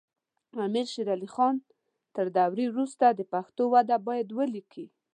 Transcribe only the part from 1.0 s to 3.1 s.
علی خان تر دورې وروسته